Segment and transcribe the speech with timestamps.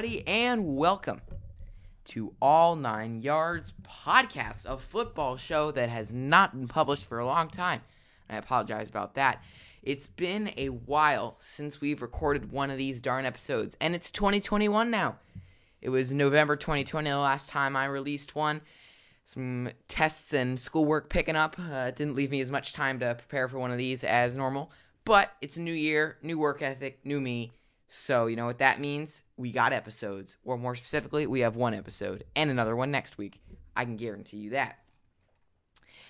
[0.00, 1.20] everybody, and welcome
[2.04, 7.26] to All Nine Yards podcast, a football show that has not been published for a
[7.26, 7.82] long time.
[8.30, 9.42] I apologize about that.
[9.82, 14.90] It's been a while since we've recorded one of these darn episodes, and it's 2021
[14.90, 15.16] now.
[15.82, 18.62] It was November 2020 the last time I released one.
[19.26, 21.56] Some tests and schoolwork picking up.
[21.58, 24.70] Uh, didn't leave me as much time to prepare for one of these as normal.
[25.04, 27.52] But it's a new year, new work ethic, new me.
[27.92, 29.20] So, you know what that means?
[29.40, 30.36] We got episodes.
[30.44, 33.40] Or more specifically, we have one episode and another one next week.
[33.74, 34.80] I can guarantee you that.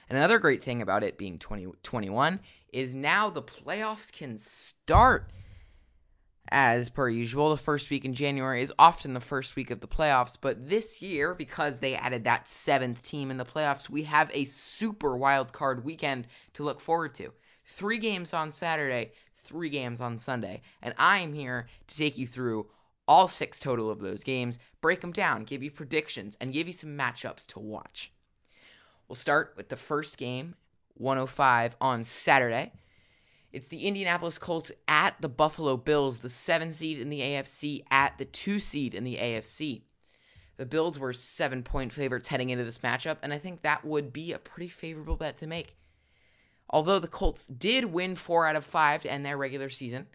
[0.09, 2.41] And another great thing about it being 2021
[2.73, 5.31] is now the playoffs can start.
[6.49, 9.87] As per usual, the first week in January is often the first week of the
[9.87, 14.29] playoffs, but this year, because they added that seventh team in the playoffs, we have
[14.35, 17.33] a super wild card weekend to look forward to.
[17.65, 22.27] Three games on Saturday, three games on Sunday, and I am here to take you
[22.27, 22.67] through
[23.11, 26.73] all six total of those games, break them down, give you predictions, and give you
[26.73, 28.13] some matchups to watch.
[29.09, 30.55] We'll start with the first game,
[30.95, 32.71] 105 on Saturday.
[33.53, 38.17] It's the Indianapolis Colts at the Buffalo Bills, the seven seed in the AFC at
[38.17, 39.83] the two seed in the AFC.
[40.57, 44.13] The Bills were seven point favorites heading into this matchup, and I think that would
[44.13, 45.77] be a pretty favorable bet to make.
[46.69, 50.07] Although the Colts did win four out of five to end their regular season,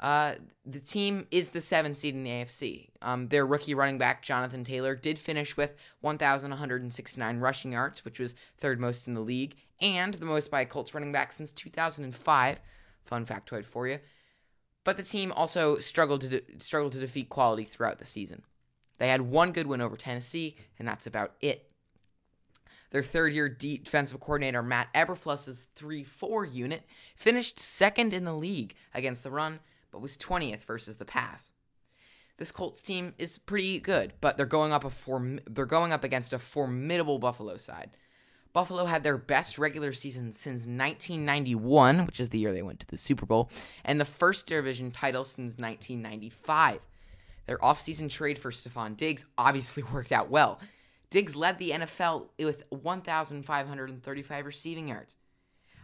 [0.00, 2.88] uh, the team is the seven seed in the AFC.
[3.02, 8.34] Um, their rookie running back, Jonathan Taylor, did finish with 1,169 rushing yards, which was
[8.56, 12.60] third most in the league, and the most by a Colts running back since 2005.
[13.04, 13.98] Fun factoid for you.
[14.84, 18.42] But the team also struggled to de- struggled to defeat quality throughout the season.
[18.98, 21.70] They had one good win over Tennessee, and that's about it.
[22.90, 28.74] Their third year defensive coordinator, Matt Eberflus's 3 4 unit, finished second in the league
[28.94, 29.60] against the run,
[29.90, 31.52] but was 20th versus the pass.
[32.36, 36.04] This Colts team is pretty good, but they're going up a form- they're going up
[36.04, 37.90] against a formidable Buffalo side.
[38.52, 42.86] Buffalo had their best regular season since 1991, which is the year they went to
[42.86, 43.50] the Super Bowl,
[43.84, 46.80] and the first division title since 1995.
[47.46, 50.60] Their offseason trade for Stefon Diggs obviously worked out well.
[51.10, 55.16] Diggs led the NFL with 1,535 receiving yards.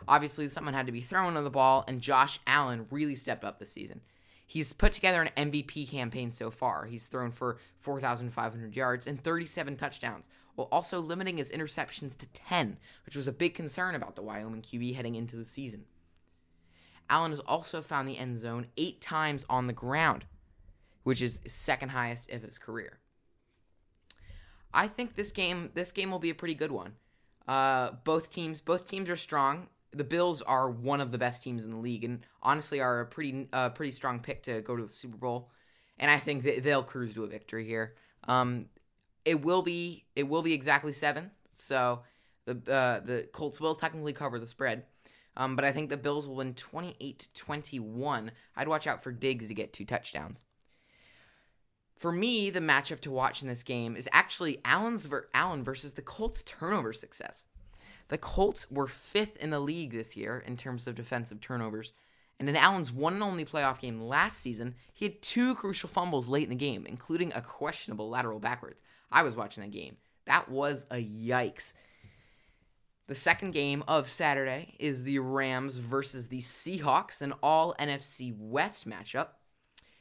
[0.08, 3.58] Obviously, someone had to be thrown on the ball, and Josh Allen really stepped up
[3.58, 4.00] this season.
[4.46, 6.84] He's put together an MVP campaign so far.
[6.84, 12.76] He's thrown for 4,500 yards and 37 touchdowns, while also limiting his interceptions to 10,
[13.06, 15.84] which was a big concern about the Wyoming QB heading into the season.
[17.08, 20.24] Allen has also found the end zone eight times on the ground,
[21.02, 22.98] which is second highest of his career.
[24.72, 26.94] I think this game this game will be a pretty good one.
[27.46, 29.68] Uh, both teams both teams are strong.
[29.96, 33.06] The Bills are one of the best teams in the league, and honestly are a
[33.06, 35.50] pretty uh, pretty strong pick to go to the Super Bowl.
[35.98, 37.94] And I think that they'll cruise to a victory here.
[38.26, 38.66] Um,
[39.24, 42.00] it will be it will be exactly seven, so
[42.44, 44.84] the uh, the Colts will technically cover the spread.
[45.36, 48.30] Um, but I think the Bills will win 28 to 21.
[48.56, 50.42] I'd watch out for Diggs to get two touchdowns.
[51.96, 55.94] For me, the matchup to watch in this game is actually Allen's ver- Allen versus
[55.94, 57.44] the Colts turnover success.
[58.08, 61.92] The Colts were fifth in the league this year in terms of defensive turnovers.
[62.38, 66.28] And in Allen's one and only playoff game last season, he had two crucial fumbles
[66.28, 68.82] late in the game, including a questionable lateral backwards.
[69.10, 69.96] I was watching that game.
[70.26, 71.74] That was a yikes.
[73.06, 78.88] The second game of Saturday is the Rams versus the Seahawks, an all NFC West
[78.88, 79.28] matchup.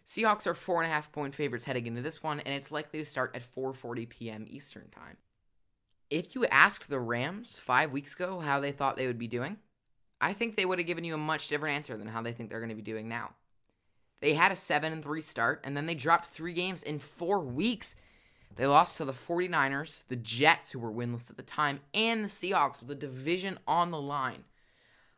[0.05, 2.99] Seahawks are four and a half point favorites heading into this one, and it's likely
[2.99, 4.45] to start at 4:40 p.m.
[4.49, 5.17] Eastern time.
[6.13, 9.57] If you asked the Rams five weeks ago how they thought they would be doing,
[10.21, 12.51] I think they would have given you a much different answer than how they think
[12.51, 13.31] they're going to be doing now.
[14.21, 17.39] They had a seven and three start, and then they dropped three games in four
[17.39, 17.95] weeks.
[18.55, 22.29] They lost to the 49ers, the Jets, who were winless at the time, and the
[22.29, 24.43] Seahawks with the division on the line.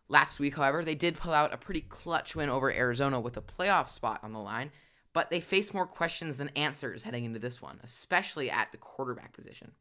[0.08, 3.42] Last week, however, they did pull out a pretty clutch win over Arizona with a
[3.42, 4.72] playoff spot on the line,
[5.12, 9.34] but they face more questions than answers heading into this one, especially at the quarterback
[9.34, 9.74] position.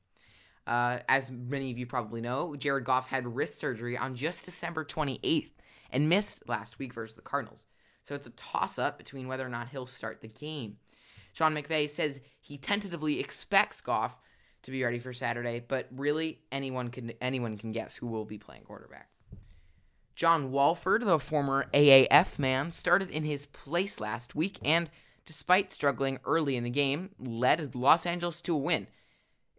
[0.67, 4.85] Uh, as many of you probably know, Jared Goff had wrist surgery on just December
[4.85, 5.51] 28th
[5.91, 7.67] and missed last week versus the Cardinals.
[8.09, 10.77] So it's a toss up between whether or not he'll start the game.
[11.33, 14.17] Sean McVay says he tentatively expects Goff
[14.63, 18.39] to be ready for Saturday, but really anyone can anyone can guess who will be
[18.39, 19.09] playing quarterback.
[20.15, 24.89] John Wolford, the former AAF man, started in his place last week and,
[25.27, 28.87] despite struggling early in the game, led Los Angeles to a win.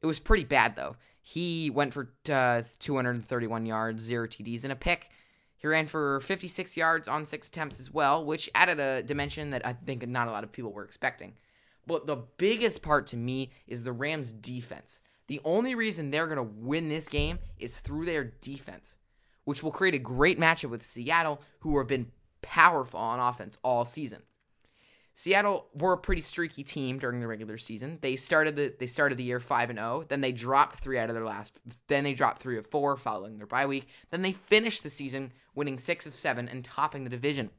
[0.06, 0.98] It was pretty bad, though.
[1.24, 5.10] He went for uh, 231 yards, zero TDs, and a pick.
[5.58, 9.66] He ran for 56 yards on six attempts as well, which added a dimension that
[9.66, 11.34] I think not a lot of people were expecting.
[11.88, 15.02] But the biggest part to me is the Rams' defense.
[15.26, 19.00] The only reason they're going to win this game is through their defense,
[19.46, 22.12] which will create a great matchup with Seattle, who have been
[22.44, 24.22] powerful on offense all season.
[25.18, 28.00] Seattle were a pretty streaky team during the regular season.
[28.02, 31.10] They started the they started the year 5 and 0, then they dropped 3 out
[31.10, 31.58] of their last
[31.88, 33.88] then they dropped 3 of 4 following their bye week.
[34.12, 37.50] Then they finished the season winning 6 of 7 and topping the division.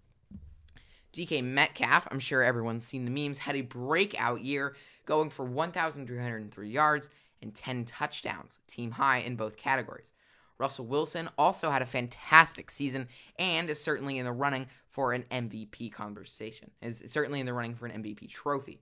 [1.15, 4.77] DK Metcalf, I'm sure everyone's seen the memes, had a breakout year
[5.07, 7.09] going for 1,303 yards
[7.41, 10.13] and 10 touchdowns, team high in both categories.
[10.59, 13.09] Russell Wilson also had a fantastic season
[13.39, 17.75] and is certainly in the running for an MVP conversation, is certainly in the running
[17.75, 18.81] for an MVP trophy.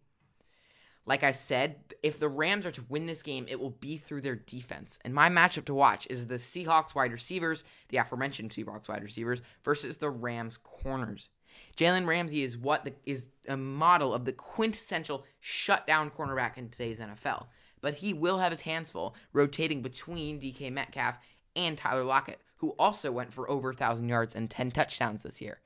[1.07, 4.23] Like I said, if the Rams are to win this game, it will be through
[4.23, 4.99] their defense.
[5.05, 9.43] And my matchup to watch is the Seahawks wide receivers, the aforementioned Seahawks wide receivers,
[9.65, 11.29] versus the Rams corners.
[11.77, 17.01] Jalen Ramsey is what the, is a model of the quintessential shutdown cornerback in today's
[17.01, 17.47] NFL.
[17.83, 21.19] But he will have his hands full rotating between DK Metcalf
[21.57, 25.61] and Tyler Lockett, who also went for over 1,000 yards and 10 touchdowns this year.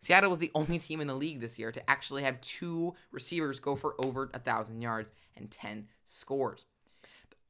[0.00, 3.58] Seattle was the only team in the league this year to actually have two receivers
[3.58, 6.66] go for over 1,000 yards and 10 scores.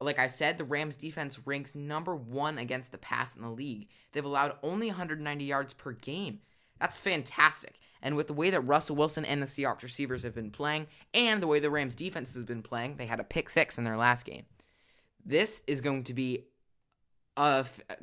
[0.01, 3.89] Like I said, the Rams defense ranks number one against the pass in the league.
[4.11, 6.39] They've allowed only 190 yards per game.
[6.79, 7.75] That's fantastic.
[8.01, 11.43] And with the way that Russell Wilson and the Seahawks receivers have been playing, and
[11.43, 13.97] the way the Rams defense has been playing, they had a pick six in their
[13.97, 14.45] last game.
[15.25, 16.45] This is going to be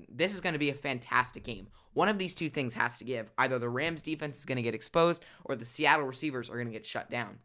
[0.09, 1.69] this is going to be a fantastic game.
[1.93, 3.31] One of these two things has to give.
[3.39, 6.67] Either the Rams defense is going to get exposed or the Seattle receivers are going
[6.67, 7.39] to get shut down.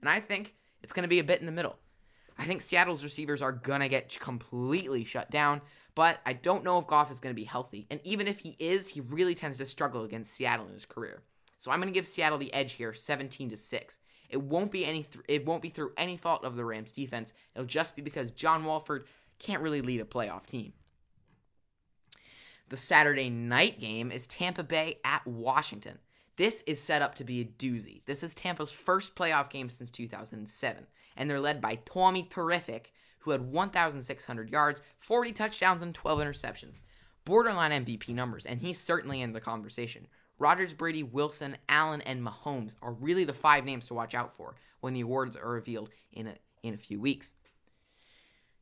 [0.00, 1.76] And I think it's going to be a bit in the middle.
[2.38, 5.60] I think Seattle's receivers are going to get completely shut down,
[5.94, 7.86] but I don't know if Goff is going to be healthy.
[7.90, 11.22] And even if he is, he really tends to struggle against Seattle in his career.
[11.58, 13.98] So I'm going to give Seattle the edge here, 17 to 6.
[14.30, 17.32] It won't be any th- it won't be through any fault of the Rams defense.
[17.54, 19.04] It'll just be because John Wolford
[19.38, 20.72] can't really lead a playoff team.
[22.70, 25.98] The Saturday night game is Tampa Bay at Washington.
[26.36, 28.02] This is set up to be a doozy.
[28.06, 30.86] This is Tampa's first playoff game since 2007,
[31.16, 36.80] and they're led by Tommy Terrific, who had 1,600 yards, 40 touchdowns, and 12 interceptions.
[37.24, 40.06] Borderline MVP numbers, and he's certainly in the conversation.
[40.38, 44.54] Rodgers, Brady, Wilson, Allen, and Mahomes are really the five names to watch out for
[44.80, 47.34] when the awards are revealed in a, in a few weeks.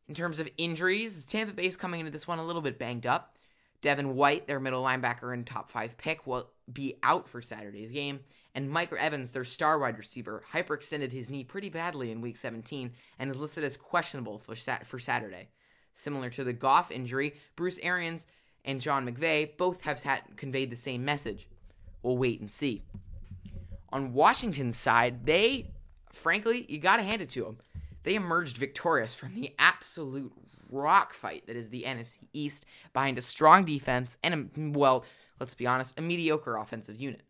[0.09, 3.05] In terms of injuries, Tampa Bay is coming into this one a little bit banged
[3.05, 3.35] up.
[3.81, 8.21] Devin White, their middle linebacker and top five pick, will be out for Saturday's game.
[8.55, 12.93] And Mike Evans, their star wide receiver, hyperextended his knee pretty badly in week 17
[13.19, 15.49] and is listed as questionable for, sat- for Saturday.
[15.93, 18.27] Similar to the Goff injury, Bruce Arians
[18.65, 20.03] and John McVay both have
[20.37, 21.49] conveyed the same message.
[22.03, 22.83] We'll wait and see.
[23.91, 25.71] On Washington's side, they,
[26.13, 27.59] frankly, you got to hand it to them.
[28.03, 30.33] They emerged victorious from the absolute
[30.71, 35.05] rock fight that is the NFC East behind a strong defense and, a, well,
[35.41, 37.23] let's be honest, a mediocre offensive unit.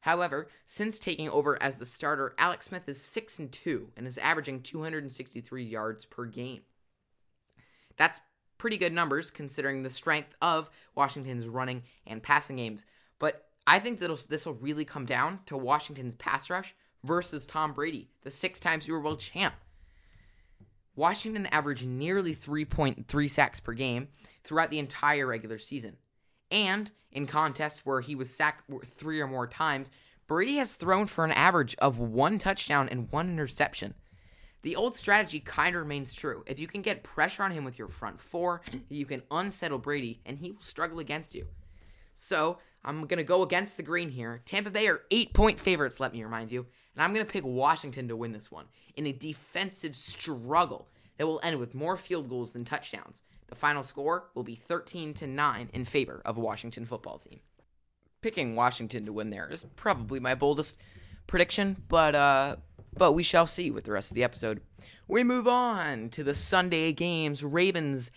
[0.00, 4.18] However, since taking over as the starter, Alex Smith is 6 and 2 and is
[4.18, 6.62] averaging 263 yards per game.
[7.96, 8.20] That's
[8.58, 12.86] pretty good numbers considering the strength of Washington's running and passing games.
[13.18, 17.72] But I think that this will really come down to Washington's pass rush versus Tom
[17.72, 19.54] Brady, the six time Super Bowl champ.
[20.98, 24.08] Washington averaged nearly 3.3 sacks per game
[24.42, 25.96] throughout the entire regular season.
[26.50, 29.92] And in contests where he was sacked three or more times,
[30.26, 33.94] Brady has thrown for an average of one touchdown and one interception.
[34.62, 36.42] The old strategy kind of remains true.
[36.48, 40.20] If you can get pressure on him with your front four, you can unsettle Brady
[40.26, 41.46] and he will struggle against you.
[42.16, 44.40] So, I'm going to go against the green here.
[44.44, 46.66] Tampa Bay are eight point favorites, let me remind you.
[46.94, 48.66] And I'm going to pick Washington to win this one
[48.96, 53.22] in a defensive struggle that will end with more field goals than touchdowns.
[53.48, 57.40] The final score will be 13 to 9 in favor of Washington football team.
[58.20, 60.76] Picking Washington to win there is probably my boldest
[61.26, 62.56] prediction, but uh
[62.96, 64.60] but we shall see with the rest of the episode.
[65.06, 68.10] We move on to the Sunday games Ravens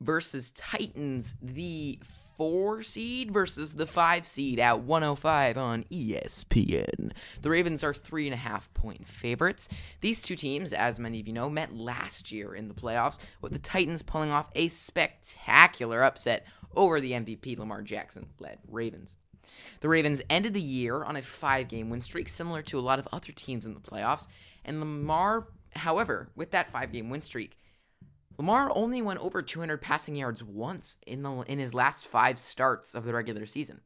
[0.00, 1.98] versus Titans, the
[2.40, 7.12] four seed versus the five seed at 105 on ESPN.
[7.42, 9.68] The Ravens are three and a half point favorites.
[10.00, 13.52] These two teams, as many of you know, met last year in the playoffs, with
[13.52, 19.16] the Titans pulling off a spectacular upset over the MVP Lamar Jackson led Ravens.
[19.80, 22.98] The Ravens ended the year on a five game win streak, similar to a lot
[22.98, 24.26] of other teams in the playoffs.
[24.64, 27.59] And Lamar, however, with that five game win streak,
[28.38, 32.94] Lamar only went over 200 passing yards once in the in his last 5 starts
[32.94, 33.80] of the regular season.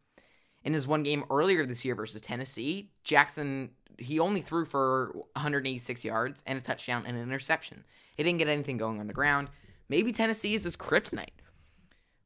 [0.62, 6.04] In his one game earlier this year versus Tennessee, Jackson he only threw for 186
[6.04, 7.84] yards and a touchdown and an interception.
[8.16, 9.48] He didn't get anything going on the ground.
[9.88, 11.28] Maybe Tennessee is his kryptonite.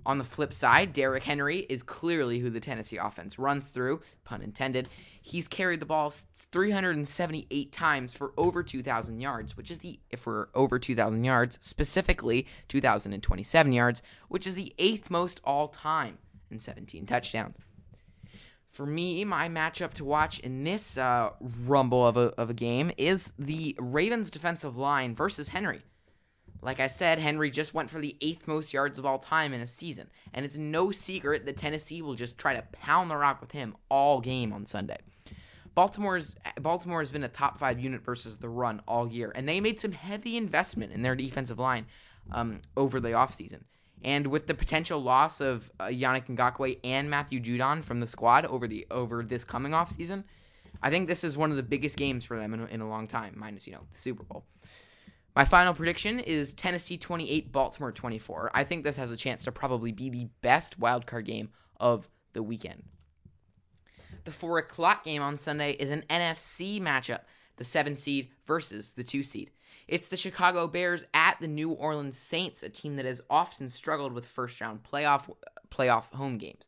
[0.07, 4.41] On the flip side, Derrick Henry is clearly who the Tennessee offense runs through, pun
[4.41, 4.89] intended.
[5.21, 10.47] He's carried the ball 378 times for over 2,000 yards, which is the, if we're
[10.55, 16.19] over 2,000 yards, specifically 2,027 yards, which is the eighth most all time
[16.51, 17.57] and 17 touchdowns.
[18.71, 21.31] For me, my matchup to watch in this uh,
[21.67, 25.83] rumble of a, of a game is the Ravens defensive line versus Henry.
[26.61, 29.61] Like I said, Henry just went for the eighth most yards of all time in
[29.61, 33.41] a season, and it's no secret that Tennessee will just try to pound the rock
[33.41, 34.99] with him all game on Sunday.
[35.75, 39.61] Baltimore's Baltimore has been a top five unit versus the run all year, and they
[39.61, 41.87] made some heavy investment in their defensive line
[42.33, 43.61] um, over the offseason.
[44.03, 48.47] And with the potential loss of uh, Yannick Ngakoue and Matthew Judon from the squad
[48.47, 50.25] over the over this coming offseason,
[50.83, 53.07] I think this is one of the biggest games for them in, in a long
[53.07, 54.45] time, minus you know the Super Bowl.
[55.39, 58.51] My final prediction is Tennessee 28, Baltimore 24.
[58.55, 62.43] I think this has a chance to probably be the best wildcard game of the
[62.43, 62.83] weekend.
[64.25, 67.21] The 4 o'clock game on Sunday is an NFC matchup,
[67.57, 69.53] the 7 seed versus the 2 seed.
[69.87, 74.15] It's the Chicago Bears at the New Orleans Saints, a team that has often struggled
[74.15, 75.33] with first round playoff
[75.71, 76.65] playoff home games.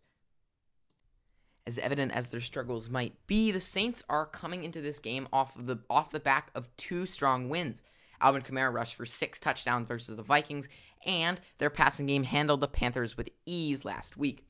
[1.66, 5.56] As evident as their struggles might be, the Saints are coming into this game off
[5.56, 7.82] of the off the back of two strong wins.
[8.20, 10.68] Alvin Kamara rushed for six touchdowns versus the Vikings,
[11.04, 14.44] and their passing game handled the Panthers with ease last week.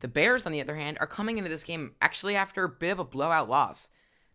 [0.00, 2.90] The Bears, on the other hand, are coming into this game actually after a bit
[2.90, 3.88] of a blowout loss.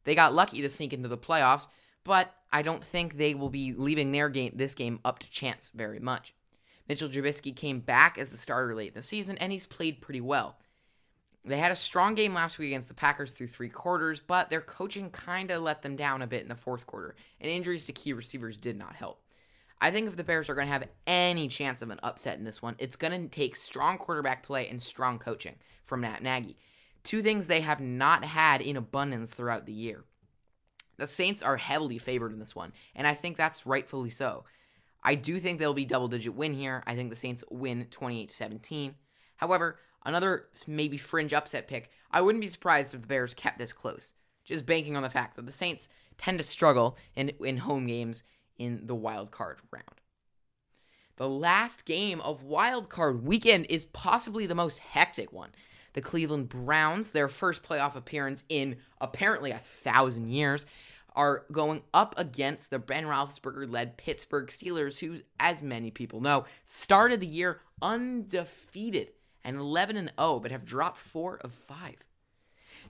[0.04, 1.68] They got lucky to sneak into the playoffs,
[2.04, 5.70] but I don't think they will be leaving their game this game up to chance
[5.74, 6.34] very much.
[6.88, 10.22] Mitchell Trubisky came back as the starter late in the season, and he's played pretty
[10.22, 10.58] well.
[11.50, 14.62] They had a strong game last week against the Packers through three quarters, but their
[14.62, 17.92] coaching kind of let them down a bit in the fourth quarter, and injuries to
[17.92, 19.24] key receivers did not help.
[19.82, 22.44] I think if the Bears are going to have any chance of an upset in
[22.44, 26.56] this one, it's going to take strong quarterback play and strong coaching from Matt Nagy.
[27.04, 30.04] Two things they have not had in abundance throughout the year.
[30.98, 34.44] The Saints are heavily favored in this one, and I think that's rightfully so.
[35.02, 36.84] I do think they'll be double digit win here.
[36.86, 38.94] I think the Saints win 28 17.
[39.38, 41.92] However, Another maybe fringe upset pick.
[42.12, 44.14] I wouldn't be surprised if the Bears kept this close,
[44.46, 48.24] just banking on the fact that the Saints tend to struggle in, in home games
[48.58, 49.86] in the wild card round.
[51.18, 55.50] The last game of wild card weekend is possibly the most hectic one.
[55.94, 60.66] The Cleveland Browns, their first playoff appearance in apparently a thousand years,
[61.16, 66.46] are going up against the Ben Roethlisberger led Pittsburgh Steelers, who, as many people know,
[66.64, 69.10] started the year undefeated
[69.44, 71.96] and 11 and 0, but have dropped 4 of 5.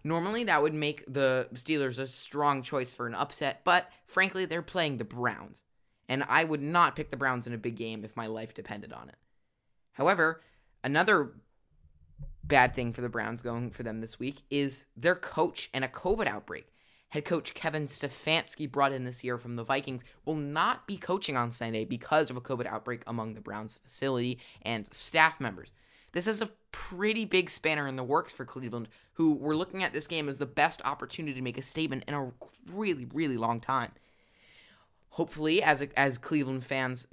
[0.04, 4.62] Normally, that would make the Steelers a strong choice for an upset, but frankly, they're
[4.62, 5.64] playing the Browns.
[6.08, 8.94] And I would not pick the Browns in a big game if my life depended
[8.94, 9.16] on it.
[9.92, 10.42] However,
[10.84, 11.34] another
[12.44, 15.88] bad thing for the Browns going for them this week is their coach and a
[15.88, 16.66] COVID outbreak.
[17.10, 21.36] Head coach Kevin Stefanski, brought in this year from the Vikings, will not be coaching
[21.36, 25.72] on Sunday because of a COVID outbreak among the Browns facility and staff members.
[26.12, 29.94] This is a pretty big spanner in the works for Cleveland, who were looking at
[29.94, 32.32] this game as the best opportunity to make a statement in a
[32.72, 33.92] really, really long time.
[35.10, 37.08] Hopefully, as a, as Cleveland fans,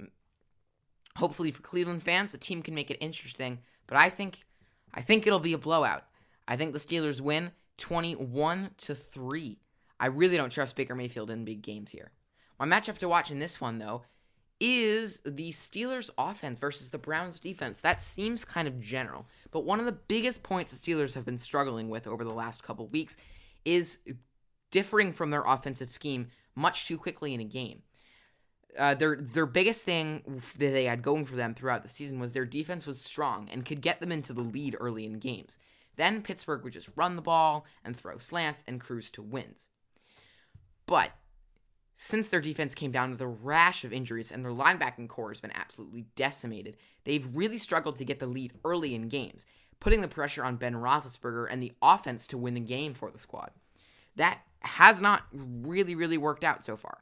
[1.17, 3.59] hopefully for Cleveland fans, the team can make it interesting.
[3.87, 4.45] But I think,
[4.93, 6.05] I think it'll be a blowout.
[6.47, 9.59] I think the Steelers win twenty-one to three.
[9.99, 12.11] I really don't trust Baker Mayfield in big games here.
[12.59, 14.03] My matchup to watch in this one, though,
[14.59, 17.79] is the Steelers offense versus the Browns defense.
[17.79, 21.37] That seems kind of general, but one of the biggest points the Steelers have been
[21.37, 23.17] struggling with over the last couple weeks
[23.65, 23.99] is
[24.71, 27.83] differing from their offensive scheme much too quickly in a game.
[28.77, 32.31] Uh, their their biggest thing that they had going for them throughout the season was
[32.31, 35.57] their defense was strong and could get them into the lead early in games.
[35.95, 39.67] Then Pittsburgh would just run the ball and throw slants and cruise to wins.
[40.85, 41.11] But
[41.99, 45.39] since their defense came down with a rash of injuries and their linebacking corps has
[45.39, 49.47] been absolutely decimated, they've really struggled to get the lead early in games,
[49.79, 53.17] putting the pressure on Ben Roethlisberger and the offense to win the game for the
[53.17, 53.49] squad.
[54.15, 56.99] That has not really, really worked out so far.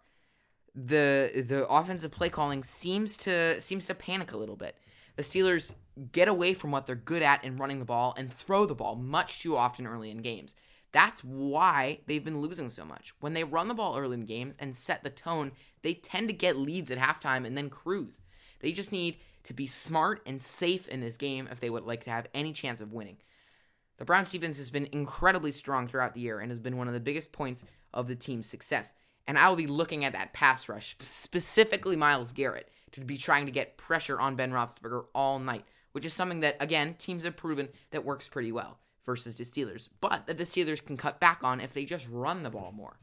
[0.74, 4.78] The the offensive play calling seems to seems to panic a little bit.
[5.18, 5.74] The Steelers
[6.12, 8.96] get away from what they're good at in running the ball and throw the ball
[8.96, 10.56] much too often early in games.
[10.96, 13.14] That's why they've been losing so much.
[13.20, 16.34] When they run the ball early in games and set the tone, they tend to
[16.34, 18.22] get leads at halftime and then cruise.
[18.62, 22.06] They just need to be smart and safe in this game if they would like
[22.06, 23.18] to have any chance of winning.
[23.98, 26.94] The Browns defense has been incredibly strong throughout the year and has been one of
[26.94, 28.94] the biggest points of the team's success.
[29.28, 33.48] And I will be looking at that pass rush, specifically Myles Garrett, to be trying
[33.48, 37.36] to get pressure on Ben Roethlisberger all night, which is something that, again, teams have
[37.36, 41.40] proven that works pretty well versus the Steelers, but that the Steelers can cut back
[41.44, 42.98] on if they just run the ball more.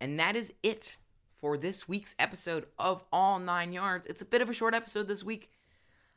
[0.00, 0.98] And that is it
[1.40, 4.06] for this week's episode of All Nine Yards.
[4.06, 5.50] It's a bit of a short episode this week.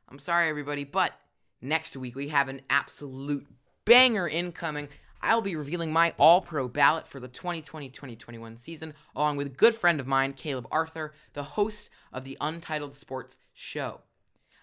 [0.09, 1.13] I'm sorry, everybody, but
[1.61, 3.47] next week we have an absolute
[3.85, 4.89] banger incoming.
[5.21, 9.75] I'll be revealing my All Pro ballot for the 2020 2021 season, along with good
[9.75, 14.01] friend of mine, Caleb Arthur, the host of the Untitled Sports Show.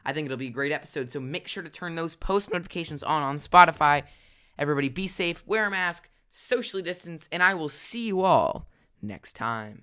[0.09, 3.03] I think it'll be a great episode, so make sure to turn those post notifications
[3.03, 4.05] on on Spotify.
[4.59, 8.71] Everybody be safe, wear a mask, socially distance, and I will see you all
[9.03, 9.83] next time.